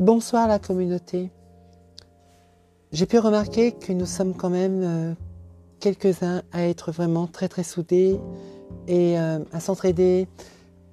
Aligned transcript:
Bonsoir 0.00 0.48
la 0.48 0.58
communauté. 0.58 1.30
J'ai 2.90 3.04
pu 3.04 3.18
remarquer 3.18 3.72
que 3.72 3.92
nous 3.92 4.06
sommes 4.06 4.32
quand 4.32 4.48
même 4.48 4.80
euh, 4.82 5.14
quelques-uns 5.78 6.40
à 6.52 6.62
être 6.62 6.90
vraiment 6.90 7.26
très 7.26 7.48
très 7.48 7.64
soudés 7.64 8.18
et 8.88 9.20
euh, 9.20 9.40
à 9.52 9.60
s'entraider, 9.60 10.26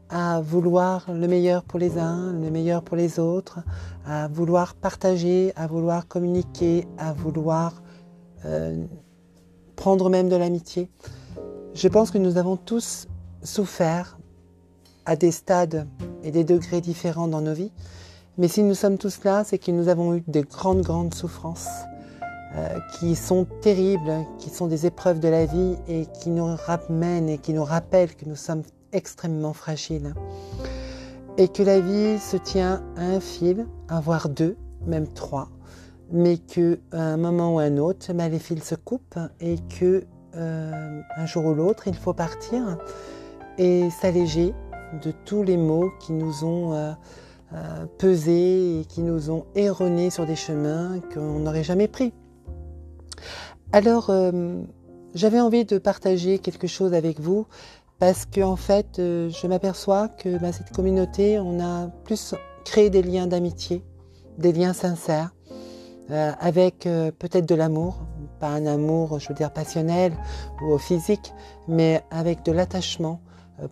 à 0.10 0.42
vouloir 0.42 1.10
le 1.10 1.26
meilleur 1.26 1.64
pour 1.64 1.80
les 1.80 1.98
uns, 1.98 2.34
le 2.34 2.52
meilleur 2.52 2.84
pour 2.84 2.98
les 2.98 3.18
autres, 3.18 3.60
à 4.06 4.28
vouloir 4.28 4.76
partager, 4.76 5.54
à 5.56 5.68
vouloir 5.68 6.10
communiquer, 6.10 6.86
à 6.98 7.14
vouloir 7.14 7.82
euh, 8.44 8.84
prendre 9.78 10.10
même 10.10 10.28
de 10.28 10.36
l'amitié. 10.36 10.90
Je 11.76 11.88
pense 11.88 12.12
que 12.12 12.18
nous 12.18 12.38
avons 12.38 12.58
tous 12.58 13.08
souffert 13.42 14.18
à 15.06 15.16
des 15.16 15.32
stades 15.32 15.88
et 16.24 16.32
des 16.32 16.44
degrés 16.44 16.82
différents 16.82 17.30
dans 17.30 17.40
nos 17.40 17.54
vies. 17.54 17.72
Mais 18.38 18.48
si 18.48 18.62
nous 18.62 18.76
sommes 18.76 19.00
tous 19.00 19.24
là, 19.24 19.44
c'est 19.44 19.58
que 19.58 19.72
nous 19.72 19.88
avons 19.88 20.14
eu 20.14 20.24
de 20.28 20.42
grandes, 20.42 20.82
grandes 20.82 21.16
souffrances 21.16 21.68
euh, 22.56 22.80
qui 23.00 23.16
sont 23.16 23.48
terribles, 23.62 24.14
qui 24.38 24.52
sont 24.52 24.68
des 24.68 24.86
épreuves 24.86 25.20
de 25.20 25.28
la 25.28 25.46
vie 25.46 25.76
et 25.88 26.06
qui 26.22 26.30
nous 26.30 26.56
ramènent 26.56 27.30
et 27.30 27.40
qui 27.40 27.54
nous 27.54 27.64
rappellent 27.64 28.16
que 28.16 28.26
nous 28.26 28.36
sommes 28.36 28.62
extrêmement 28.94 29.54
fragiles. 29.54 30.14
Et 31.40 31.48
que 31.48 31.64
la 31.64 31.80
vie 31.80 32.20
se 32.20 32.38
tient 32.38 32.84
à 32.96 33.02
un 33.02 33.20
fil, 33.20 33.66
à 33.90 34.00
voire 34.02 34.30
deux, 34.30 34.56
même 34.86 35.08
trois, 35.08 35.50
mais 36.12 36.38
qu'à 36.38 36.78
un 36.92 37.18
moment 37.18 37.56
ou 37.56 37.60
un 37.60 37.78
autre, 37.78 38.14
ben, 38.14 38.30
les 38.30 38.40
fils 38.40 38.64
se 38.64 38.76
coupent 38.76 39.20
et 39.40 39.58
que 39.80 40.04
euh, 40.36 41.02
un 41.16 41.26
jour 41.26 41.44
ou 41.46 41.56
l'autre, 41.56 41.88
il 41.88 41.96
faut 41.96 42.14
partir 42.14 42.78
et 43.58 43.90
s'alléger 43.90 44.54
de 45.04 45.12
tous 45.26 45.42
les 45.42 45.58
maux 45.58 45.90
qui 46.00 46.14
nous 46.14 46.44
ont 46.44 46.74
euh, 46.74 46.92
euh, 47.54 47.86
pesés 47.98 48.82
et 48.82 48.86
qui 48.86 49.00
nous 49.00 49.32
ont 49.32 49.46
erronés 49.56 50.10
sur 50.10 50.26
des 50.26 50.36
chemins 50.36 51.00
qu'on 51.14 51.40
n'aurait 51.40 51.64
jamais 51.64 51.88
pris. 51.88 52.12
Alors, 53.72 54.10
euh, 54.10 54.62
j'avais 55.16 55.40
envie 55.40 55.64
de 55.64 55.78
partager 55.78 56.40
quelque 56.40 56.68
chose 56.68 56.94
avec 56.94 57.22
vous 57.22 57.48
parce 58.00 58.26
que 58.26 58.42
en 58.42 58.58
fait, 58.58 59.00
euh, 59.00 59.30
je 59.30 59.48
m'aperçois 59.48 60.10
que 60.10 60.38
bah, 60.40 60.52
cette 60.52 60.76
communauté, 60.76 61.40
on 61.40 61.62
a 61.62 61.88
plus 62.04 62.36
créé 62.66 62.90
des 62.90 63.02
liens 63.02 63.28
d'amitié, 63.28 63.82
des 64.38 64.52
liens 64.52 64.74
sincères, 64.74 65.34
avec 66.10 66.88
peut-être 67.20 67.46
de 67.46 67.56
l'amour, 67.56 68.00
pas 68.40 68.48
un 68.48 68.66
amour, 68.66 69.20
je 69.20 69.28
veux 69.28 69.36
dire 69.36 69.52
passionnel 69.52 70.14
ou 70.62 70.78
physique, 70.78 71.34
mais 71.68 72.02
avec 72.12 72.46
de 72.46 72.54
l'attachement 72.54 73.20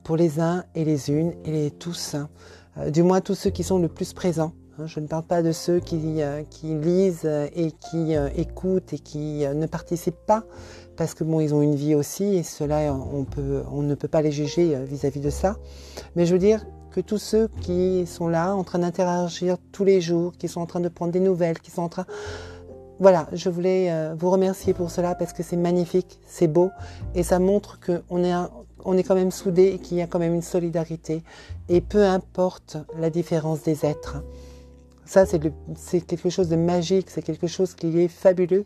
pour 0.04 0.18
les 0.18 0.42
uns 0.42 0.66
et 0.76 0.84
les 0.84 1.10
unes 1.10 1.34
et 1.46 1.52
les 1.52 1.72
tous. 1.72 2.18
Euh, 2.78 2.90
du 2.90 3.04
moins 3.04 3.22
tous 3.22 3.36
ceux 3.36 3.50
qui 3.50 3.64
sont 3.64 3.80
le 3.80 3.88
plus 3.88 4.14
présents. 4.14 4.54
Hein. 4.78 4.88
Je 4.88 5.00
ne 5.00 5.08
parle 5.08 5.24
pas 5.24 5.42
de 5.42 5.52
ceux 5.52 5.80
qui, 5.80 6.22
euh, 6.22 6.44
lisent 6.64 7.26
et 7.56 7.72
qui 7.72 8.16
euh, 8.16 8.30
écoutent 8.36 8.94
et 8.94 9.00
qui 9.00 9.46
ne 9.46 9.66
participent 9.66 10.26
pas, 10.26 10.44
parce 10.98 11.14
que 11.14 11.24
bon, 11.24 11.40
ils 11.40 11.54
ont 11.54 11.62
une 11.62 11.76
vie 11.76 11.96
aussi, 11.96 12.24
et 12.24 12.44
cela, 12.44 12.94
on, 12.94 13.82
ne 13.84 13.96
peut 13.96 14.08
pas 14.08 14.22
les 14.22 14.32
juger 14.32 14.78
vis-à-vis 14.86 15.22
de 15.22 15.30
ça. 15.30 15.58
Mais 16.16 16.26
je 16.26 16.34
veux 16.34 16.40
dire 16.40 16.66
que 16.92 17.02
tous 17.02 17.18
ceux 17.18 17.50
qui 17.62 18.06
sont 18.06 18.28
là, 18.28 18.56
en 18.56 18.64
train 18.64 18.80
d'interagir 18.80 19.58
tous 19.72 19.84
les 19.84 20.00
jours, 20.02 20.34
qui 20.38 20.48
sont 20.48 20.62
en 20.62 20.66
train 20.66 20.80
de 20.80 20.90
prendre 20.90 21.12
des 21.12 21.20
nouvelles, 21.20 21.60
qui 21.60 21.72
sont 21.72 21.82
en 21.82 21.90
train... 21.90 22.06
Voilà, 23.00 23.28
je 23.34 23.50
voulais 23.50 23.92
vous 24.16 24.30
remercier 24.30 24.74
pour 24.74 24.90
cela 24.90 25.16
parce 25.16 25.34
que 25.34 25.44
c'est 25.44 25.58
magnifique, 25.58 26.20
c'est 26.28 26.48
beau, 26.48 26.72
et 27.14 27.24
ça 27.24 27.40
montre 27.40 27.80
qu'on 27.80 28.24
est 28.24 28.34
on 28.86 28.98
est 28.98 29.04
quand 29.04 29.16
même 29.16 29.32
soudés 29.32 29.74
et 29.74 29.80
qu'il 29.80 29.98
y 29.98 30.02
a 30.02 30.08
quand 30.08 30.20
même 30.20 30.36
une 30.36 30.42
solidarité. 30.42 31.24
Et 31.68 31.82
peu 31.82 32.06
importe 32.06 32.78
la 32.98 33.10
différence 33.10 33.64
des 33.64 33.86
êtres. 33.86 34.24
Ça, 35.06 35.26
c'est 35.26 36.02
quelque 36.02 36.30
chose 36.30 36.50
de 36.50 36.56
magique, 36.56 37.10
c'est 37.10 37.22
quelque 37.22 37.48
chose 37.48 37.74
qui 37.74 38.00
est 38.00 38.08
fabuleux. 38.08 38.66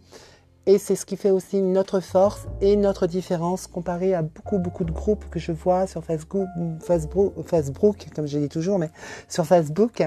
Et 0.66 0.78
c'est 0.78 0.96
ce 0.96 1.06
qui 1.06 1.18
fait 1.18 1.32
aussi 1.32 1.62
notre 1.62 2.00
force 2.00 2.46
et 2.62 2.76
notre 2.76 3.08
différence 3.08 3.66
comparé 3.66 4.14
à 4.14 4.22
beaucoup, 4.22 4.60
beaucoup 4.60 4.84
de 4.84 4.92
groupes 4.92 5.26
que 5.32 5.40
je 5.40 5.52
vois 5.52 5.88
sur 5.88 6.04
Facebook, 6.04 6.48
Facebook, 6.82 7.34
Facebook 7.44 8.08
comme 8.14 8.28
je 8.28 8.38
dis 8.38 8.50
toujours, 8.50 8.78
mais 8.78 8.92
sur 9.28 9.46
Facebook, 9.46 10.04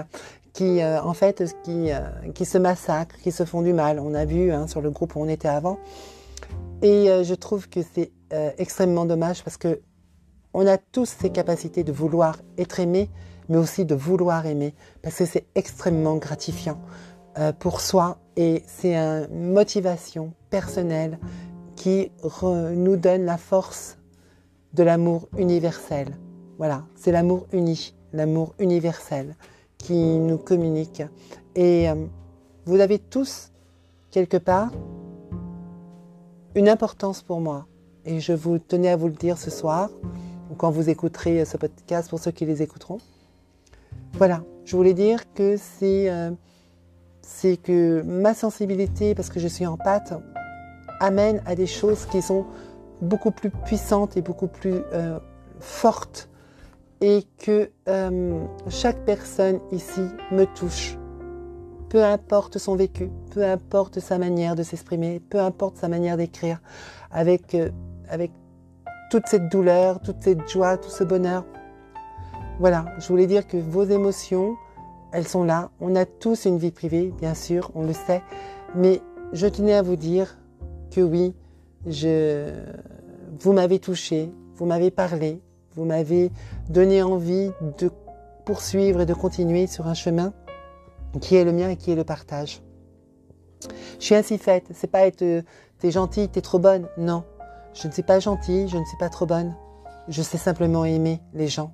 qui, 0.53 0.83
euh, 0.83 1.03
en 1.03 1.15
fait, 1.15 1.57
qui, 1.63 1.91
euh, 1.91 2.01
qui 2.35 2.45
se 2.45 2.59
massacrent, 2.59 3.17
qui 3.19 3.33
se 3.33 3.45
font 3.45 3.63
du 3.63 3.73
mal. 3.73 3.99
On 3.99 4.15
a 4.15 4.25
vu 4.25 4.53
hein, 4.53 4.67
sur 4.67 4.81
le 4.81 4.91
groupe 4.91 5.17
où 5.17 5.21
on 5.21 5.29
était 5.29 5.49
avant. 5.49 5.79
Et 6.83 7.11
euh, 7.11 7.25
je 7.25 7.35
trouve 7.35 7.69
que 7.69 7.81
c'est 7.95 8.13
extrêmement 8.57 9.05
dommage 9.05 9.45
parce 9.45 9.59
que 9.59 9.83
on 10.55 10.67
a 10.67 10.79
tous 10.79 11.05
ces 11.05 11.29
capacités 11.29 11.85
de 11.85 11.93
vouloir 11.93 12.39
être 12.57 12.81
aimé, 12.81 13.11
mais 13.51 13.59
aussi 13.59 13.85
de 13.85 13.95
vouloir 13.95 14.47
aimer, 14.47 14.75
parce 15.03 15.17
que 15.17 15.27
c'est 15.27 15.45
extrêmement 15.55 16.17
gratifiant 16.17 16.81
pour 17.59 17.83
soi 17.83 18.17
et 18.37 18.63
c'est 18.67 18.97
une 18.97 19.53
motivation 19.53 20.33
personnelle 20.49 21.19
qui 21.77 22.11
nous 22.43 22.97
donne 22.97 23.27
la 23.27 23.37
force 23.37 23.99
de 24.73 24.83
l'amour 24.83 25.29
universel. 25.37 26.17
Voilà, 26.57 26.87
c'est 26.95 27.13
l'amour 27.13 27.47
uni, 27.53 27.95
l'amour 28.15 28.55
universel 28.59 29.37
qui 29.83 30.19
nous 30.19 30.39
communique. 30.39 31.03
Et 31.55 31.91
euh, 31.91 31.95
vous 32.65 32.81
avez 32.81 32.99
tous, 32.99 33.51
quelque 34.11 34.37
part, 34.37 34.71
une 36.55 36.69
importance 36.69 37.23
pour 37.23 37.41
moi. 37.41 37.67
Et 38.05 38.21
je 38.21 38.33
vous 38.33 38.59
tenais 38.59 38.89
à 38.89 38.97
vous 38.97 39.09
le 39.09 39.15
dire 39.15 39.39
ce 39.39 39.51
soir 39.51 39.91
quand 40.57 40.71
vous 40.71 40.91
écouterez 40.91 41.45
ce 41.45 41.57
podcast 41.57 42.11
pour 42.11 42.19
ceux 42.19 42.31
qui 42.31 42.47
les 42.47 42.63
écouteront. 42.63 42.99
Voilà, 44.15 44.43
je 44.65 44.77
voulais 44.77 44.95
dire 44.95 45.33
que 45.33 45.57
c'est 45.57 46.11
euh, 46.11 46.31
que 47.63 48.03
ma 48.03 48.35
sensibilité, 48.35 49.15
parce 49.15 49.31
que 49.31 49.41
je 49.41 49.49
suis 49.49 49.67
en 49.67 49.77
pâte, 49.77 50.13
amène 51.01 51.43
à 51.47 51.55
des 51.55 51.67
choses 51.67 52.07
qui 52.07 52.23
sont 52.23 52.47
beaucoup 53.01 53.31
plus 53.31 53.51
puissantes 53.51 54.17
et 54.17 54.23
beaucoup 54.23 54.47
plus 54.47 54.75
euh, 54.93 55.19
fortes 55.59 56.29
et 57.03 57.25
que 57.37 57.69
euh, 57.89 58.47
chaque 58.69 59.05
personne 59.05 59.59
ici 59.73 60.03
me 60.31 60.45
touche. 60.45 60.97
Peu 61.91 62.03
importe 62.03 62.57
son 62.59 62.77
vécu, 62.77 63.11
peu 63.33 63.45
importe 63.45 64.01
sa 64.01 64.17
manière 64.17 64.55
de 64.55 64.63
s'exprimer, 64.63 65.21
peu 65.21 65.41
importe 65.41 65.77
sa 65.77 65.89
manière 65.89 66.17
d'écrire, 66.17 66.63
avec, 67.11 67.55
avec 68.09 68.31
toute 69.11 69.27
cette 69.27 69.51
douleur, 69.51 70.01
toute 70.01 70.23
cette 70.23 70.49
joie, 70.49 70.79
tout 70.79 70.89
ce 70.89 71.05
bonheur. 71.05 71.45
Voilà, 72.61 72.87
je 72.99 73.09
voulais 73.09 73.27
dire 73.27 73.47
que 73.47 73.57
vos 73.57 73.85
émotions, 73.85 74.55
elles 75.13 75.27
sont 75.27 75.45
là. 75.45 75.71
On 75.81 75.97
a 75.97 76.07
tous 76.07 76.47
une 76.47 76.57
vie 76.57 76.71
privée, 76.71 77.13
bien 77.19 77.35
sûr, 77.35 77.71
on 77.75 77.83
le 77.85 77.93
sait. 77.93 78.23
Mais 78.75 79.03
je 79.33 79.47
tenais 79.49 79.75
à 79.75 79.83
vous 79.83 79.97
dire 79.97 80.39
que 80.91 81.01
oui, 81.01 81.35
je, 81.85 82.53
vous 83.41 83.53
m'avez 83.53 83.81
touché, 83.81 84.33
vous 84.55 84.67
m'avez 84.67 84.91
parlé, 84.91 85.43
vous 85.75 85.85
m'avez 85.85 86.31
donné 86.69 87.03
envie 87.03 87.51
de 87.79 87.91
poursuivre 88.45 89.01
et 89.01 89.07
de 89.07 89.15
continuer 89.15 89.67
sur 89.67 89.87
un 89.87 89.95
chemin 89.95 90.33
qui 91.21 91.37
est 91.37 91.45
le 91.45 91.53
mien 91.53 91.71
et 91.71 91.77
qui 91.77 91.91
est 91.91 91.95
le 91.95 92.05
partage. 92.05 92.63
Je 93.99 94.05
suis 94.05 94.15
ainsi 94.15 94.39
faite. 94.39 94.65
C'est 94.73 94.91
pas 94.91 95.07
être 95.07 95.43
t'es 95.79 95.91
gentille, 95.91 96.29
t'es 96.29 96.41
trop 96.41 96.59
bonne. 96.59 96.89
Non. 96.97 97.25
Je 97.75 97.89
ne 97.89 97.93
suis 97.93 98.03
pas 98.03 98.21
gentille, 98.21 98.69
je 98.69 98.77
ne 98.77 98.85
suis 98.85 98.97
pas 98.99 99.09
trop 99.09 99.27
bonne. 99.27 99.55
Je 100.09 100.23
sais 100.23 100.39
simplement 100.39 100.85
aimer 100.85 101.21
les 101.33 101.49
gens, 101.49 101.73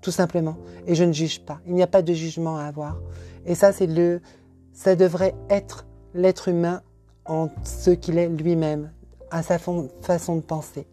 tout 0.00 0.10
simplement. 0.10 0.56
Et 0.86 0.94
je 0.94 1.04
ne 1.04 1.12
juge 1.12 1.40
pas. 1.44 1.60
Il 1.66 1.74
n'y 1.74 1.82
a 1.82 1.88
pas 1.88 2.02
de 2.02 2.12
jugement 2.12 2.56
à 2.56 2.64
avoir. 2.64 2.98
Et 3.44 3.54
ça, 3.54 3.72
c'est 3.72 3.86
le, 3.86 4.20
ça 4.72 4.94
devrait 4.94 5.34
être 5.50 5.86
l'être 6.14 6.48
humain 6.48 6.82
en 7.26 7.48
ce 7.64 7.90
qu'il 7.90 8.16
est 8.16 8.28
lui-même, 8.28 8.92
à 9.30 9.42
sa 9.42 9.58
façon 9.58 10.36
de 10.36 10.40
penser. 10.40 10.86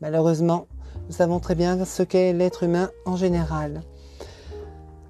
Malheureusement, 0.00 0.66
nous 1.08 1.14
savons 1.14 1.40
très 1.40 1.54
bien 1.54 1.84
ce 1.84 2.02
qu'est 2.02 2.32
l'être 2.32 2.62
humain 2.62 2.90
en 3.06 3.16
général. 3.16 3.82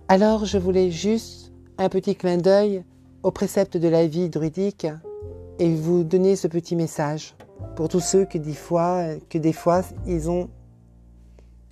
Alors, 0.08 0.44
je 0.44 0.58
voulais 0.58 0.90
juste 0.90 1.52
un 1.78 1.88
petit 1.88 2.16
clin 2.16 2.36
d'œil 2.36 2.84
au 3.22 3.30
précepte 3.30 3.76
de 3.76 3.88
la 3.88 4.06
vie 4.06 4.28
druidique 4.28 4.86
et 5.58 5.74
vous 5.74 6.04
donner 6.04 6.36
ce 6.36 6.48
petit 6.48 6.76
message 6.76 7.34
pour 7.76 7.88
tous 7.88 8.00
ceux 8.00 8.24
que 8.24 8.38
des 8.38 8.54
fois, 8.54 9.04
que 9.30 9.38
des 9.38 9.52
fois 9.52 9.82
ils 10.06 10.28
ont 10.28 10.48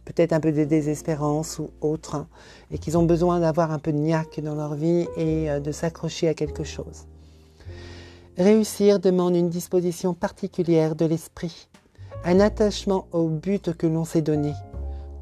peut-être 0.05 0.32
un 0.32 0.40
peu 0.40 0.52
de 0.52 0.64
désespérance 0.64 1.58
ou 1.58 1.70
autre, 1.81 2.26
et 2.70 2.79
qu'ils 2.79 2.99
ont 2.99 3.05
besoin 3.05 3.38
d'avoir 3.38 3.70
un 3.70 3.79
peu 3.79 3.93
de 3.93 3.99
niaque 3.99 4.40
dans 4.40 4.55
leur 4.56 4.75
vie 4.75 5.06
et 5.17 5.50
euh, 5.50 5.61
de 5.61 5.70
s'accrocher 5.70 6.29
à 6.29 6.35
quelque 6.35 6.64
chose. 6.64 7.06
Réussir 8.37 8.99
demande 8.99 9.37
une 9.37 9.50
disposition 9.50 10.14
particulière 10.14 10.96
de 10.96 11.05
l'esprit, 11.05 11.69
un 12.25 12.40
attachement 12.40 13.06
au 13.12 13.28
but 13.28 13.72
que 13.76 13.87
l'on 13.87 14.05
s'est 14.05 14.22
donné, 14.22 14.52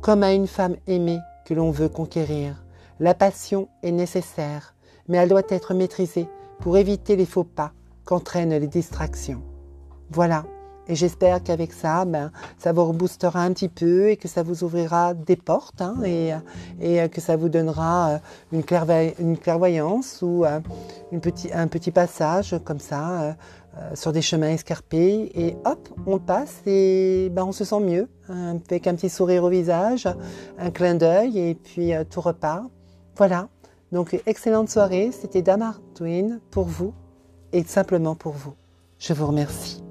comme 0.01 0.23
à 0.23 0.33
une 0.33 0.49
femme 0.49 0.77
aimée 0.87 1.21
que 1.45 1.55
l'on 1.55 1.71
veut 1.71 1.89
conquérir. 1.89 2.65
La 3.01 3.15
passion 3.15 3.69
est 3.83 3.93
nécessaire, 3.93 4.75
mais 5.07 5.19
elle 5.19 5.29
doit 5.29 5.43
être 5.49 5.75
maîtrisée 5.75 6.29
pour 6.61 6.77
éviter 6.77 7.15
les 7.15 7.27
faux 7.27 7.45
pas 7.45 7.73
qu'entraînent 8.05 8.59
les 8.59 8.67
distractions. 8.67 9.43
Voilà, 10.11 10.45
Et 10.89 10.95
j'espère 10.95 11.43
qu'avec 11.43 11.75
ça, 11.75 12.07
ben, 12.07 12.33
ça 12.59 12.73
vous 12.73 12.87
reboostera 12.87 13.43
un 13.43 13.53
petit 13.53 13.69
peu 13.69 14.09
et 14.09 14.17
que 14.17 14.27
ça 14.27 14.43
vous 14.43 14.65
ouvrira 14.65 15.13
des 15.13 15.37
portes 15.37 15.83
hein, 15.83 15.97
et, 16.03 16.33
et, 16.81 17.09
que 17.11 17.21
ça 17.21 17.37
vous 17.37 17.51
donnera 17.51 18.21
une, 18.53 18.65
une 19.19 19.37
clairvoyance 19.37 20.21
ou 20.23 20.47
petit, 21.21 21.51
un 21.53 21.69
petit 21.69 21.91
passage 21.91 22.57
comme 22.65 22.81
ça 22.81 23.37
sur 23.95 24.13
des 24.13 24.23
chemins 24.23 24.51
escarpés 24.51 25.31
et 25.35 25.57
hop, 25.65 25.89
on 26.07 26.19
passe 26.19 26.63
et 26.67 27.31
ben, 27.33 27.45
on 27.45 27.53
se 27.53 27.65
sent 27.65 27.81
mieux 27.81 28.09
hein, 28.29 28.59
avec 28.69 28.87
un 28.87 28.95
petit 28.95 29.09
sourire 29.09 29.45
au 29.45 29.49
visage, 29.49 30.09
un 30.59 30.71
clin 30.71 30.95
d'œil 30.95 31.39
et 31.39 31.55
puis 31.55 31.93
tout 32.11 32.21
repart. 32.21 32.65
Voilà, 33.17 33.49
donc 33.93 34.21
excellente 34.27 34.69
soirée, 34.69 35.11
c'était 35.13 35.43
Damar 35.43 35.81
Twin 35.95 36.41
pour 36.51 36.67
vous 36.67 36.93
et 37.53 37.63
simplement 37.65 38.15
pour 38.15 38.33
vous. 38.33 38.55
Je 38.99 39.13
vous 39.13 39.27
remercie. 39.27 39.88